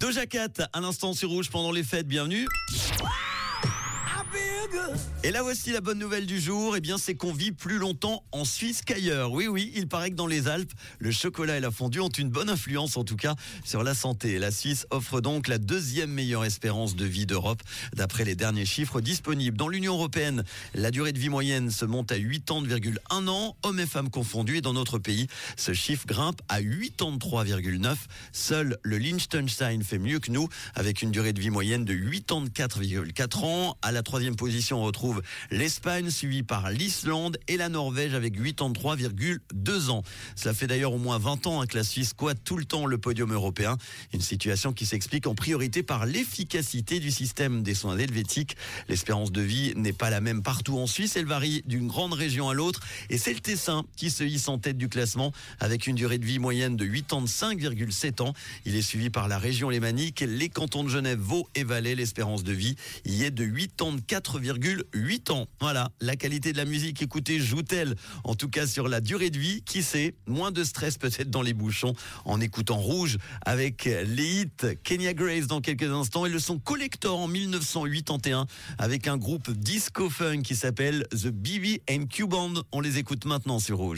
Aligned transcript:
Doja 0.00 0.26
Cat, 0.26 0.68
un 0.74 0.84
instant 0.84 1.12
sur 1.12 1.28
rouge 1.28 1.50
pendant 1.50 1.72
les 1.72 1.82
fêtes, 1.82 2.06
bienvenue. 2.06 2.46
Et 5.24 5.32
là 5.32 5.42
voici 5.42 5.72
la 5.72 5.80
bonne 5.80 5.98
nouvelle 5.98 6.26
du 6.26 6.40
jour, 6.40 6.76
eh 6.76 6.80
bien 6.80 6.96
c'est 6.96 7.16
qu'on 7.16 7.32
vit 7.32 7.50
plus 7.50 7.78
longtemps 7.78 8.22
en 8.30 8.44
Suisse 8.44 8.82
qu'ailleurs. 8.82 9.32
Oui 9.32 9.48
oui, 9.48 9.72
il 9.74 9.88
paraît 9.88 10.10
que 10.10 10.14
dans 10.14 10.28
les 10.28 10.46
Alpes, 10.46 10.70
le 11.00 11.10
chocolat 11.10 11.56
et 11.56 11.60
la 11.60 11.72
fondue 11.72 11.98
ont 11.98 12.08
une 12.08 12.30
bonne 12.30 12.48
influence 12.48 12.96
en 12.96 13.02
tout 13.02 13.16
cas 13.16 13.34
sur 13.64 13.82
la 13.82 13.94
santé. 13.94 14.38
La 14.38 14.52
Suisse 14.52 14.86
offre 14.90 15.20
donc 15.20 15.48
la 15.48 15.58
deuxième 15.58 16.10
meilleure 16.10 16.44
espérance 16.44 16.94
de 16.94 17.04
vie 17.04 17.26
d'Europe 17.26 17.60
d'après 17.96 18.24
les 18.24 18.36
derniers 18.36 18.64
chiffres 18.64 19.00
disponibles. 19.00 19.56
Dans 19.56 19.66
l'Union 19.66 19.94
européenne, 19.94 20.44
la 20.74 20.92
durée 20.92 21.12
de 21.12 21.18
vie 21.18 21.30
moyenne 21.30 21.72
se 21.72 21.84
monte 21.84 22.12
à 22.12 22.16
80,1 22.16 23.26
ans, 23.26 23.56
hommes 23.64 23.80
et 23.80 23.86
femmes 23.86 24.10
confondus 24.10 24.58
et 24.58 24.60
dans 24.60 24.72
notre 24.72 25.00
pays, 25.00 25.26
ce 25.56 25.72
chiffre 25.72 26.06
grimpe 26.06 26.40
à 26.48 26.60
83,9. 26.60 27.96
Seul 28.30 28.78
le 28.84 28.98
Liechtenstein 28.98 29.82
fait 29.82 29.98
mieux 29.98 30.20
que 30.20 30.30
nous 30.30 30.48
avec 30.76 31.02
une 31.02 31.10
durée 31.10 31.32
de 31.32 31.40
vie 31.40 31.50
moyenne 31.50 31.84
de 31.84 31.92
84,4 31.92 33.44
ans. 33.44 33.76
À 33.82 33.90
la 33.90 34.04
troisième 34.04 34.36
position, 34.36 34.80
on 34.80 34.84
retrouve 34.84 35.07
l'Espagne, 35.50 36.10
suivie 36.10 36.42
par 36.42 36.70
l'Islande 36.70 37.38
et 37.48 37.56
la 37.56 37.68
Norvège 37.68 38.14
avec 38.14 38.38
83,2 38.40 39.90
ans. 39.90 40.02
Cela 40.36 40.54
fait 40.54 40.66
d'ailleurs 40.66 40.92
au 40.92 40.98
moins 40.98 41.18
20 41.18 41.46
ans 41.46 41.60
hein, 41.60 41.66
que 41.66 41.76
la 41.76 41.84
Suisse 41.84 42.10
squatte 42.10 42.42
tout 42.44 42.56
le 42.56 42.64
temps 42.64 42.86
le 42.86 42.98
podium 42.98 43.32
européen. 43.32 43.76
Une 44.12 44.20
situation 44.20 44.72
qui 44.72 44.86
s'explique 44.86 45.26
en 45.26 45.34
priorité 45.34 45.82
par 45.82 46.06
l'efficacité 46.06 47.00
du 47.00 47.10
système 47.10 47.62
des 47.62 47.74
soins 47.74 47.98
helvétiques. 47.98 48.56
L'espérance 48.88 49.32
de 49.32 49.40
vie 49.40 49.72
n'est 49.76 49.92
pas 49.92 50.10
la 50.10 50.20
même 50.20 50.42
partout 50.42 50.78
en 50.78 50.86
Suisse. 50.86 51.16
Elle 51.16 51.26
varie 51.26 51.62
d'une 51.66 51.86
grande 51.86 52.12
région 52.12 52.48
à 52.48 52.54
l'autre. 52.54 52.80
Et 53.10 53.18
c'est 53.18 53.34
le 53.34 53.40
Tessin 53.40 53.84
qui 53.96 54.10
se 54.10 54.24
hisse 54.24 54.48
en 54.48 54.58
tête 54.58 54.78
du 54.78 54.88
classement 54.88 55.32
avec 55.60 55.86
une 55.86 55.94
durée 55.94 56.18
de 56.18 56.24
vie 56.24 56.38
moyenne 56.38 56.76
de 56.76 56.84
85,7 56.86 58.22
ans. 58.22 58.34
Il 58.64 58.76
est 58.76 58.82
suivi 58.82 59.10
par 59.10 59.28
la 59.28 59.38
région 59.38 59.68
lémanique, 59.68 60.24
les 60.26 60.48
cantons 60.48 60.84
de 60.84 60.88
Genève, 60.88 61.18
Vaud 61.18 61.48
et 61.54 61.64
Valais. 61.64 61.94
L'espérance 61.94 62.44
de 62.44 62.52
vie 62.52 62.76
y 63.04 63.24
est 63.24 63.30
de 63.30 63.44
84,8 63.44 64.97
ans. 65.30 65.46
Voilà, 65.60 65.90
la 66.00 66.16
qualité 66.16 66.52
de 66.52 66.56
la 66.56 66.64
musique 66.64 67.02
écoutée 67.02 67.38
joue-t-elle 67.38 67.94
en 68.24 68.34
tout 68.34 68.48
cas 68.48 68.66
sur 68.66 68.88
la 68.88 69.00
durée 69.00 69.30
de 69.30 69.38
vie 69.38 69.62
Qui 69.62 69.82
sait 69.82 70.14
Moins 70.26 70.50
de 70.50 70.64
stress 70.64 70.98
peut-être 70.98 71.30
dans 71.30 71.42
les 71.42 71.54
bouchons 71.54 71.94
en 72.24 72.40
écoutant 72.40 72.76
Rouge 72.76 73.18
avec 73.44 73.84
les 73.84 74.42
hits 74.42 74.76
Kenya 74.84 75.14
Grace 75.14 75.46
dans 75.46 75.60
quelques 75.60 75.90
instants 75.90 76.26
et 76.26 76.30
le 76.30 76.38
son 76.38 76.58
Collector 76.58 77.18
en 77.18 77.28
1981 77.28 78.46
avec 78.78 79.08
un 79.08 79.16
groupe 79.16 79.50
disco 79.50 80.10
funk 80.10 80.42
qui 80.42 80.56
s'appelle 80.56 81.06
The 81.10 81.28
BB 81.28 81.80
Q 82.10 82.26
Band. 82.26 82.54
On 82.72 82.80
les 82.80 82.98
écoute 82.98 83.24
maintenant 83.24 83.58
sur 83.58 83.78
Rouge. 83.78 83.86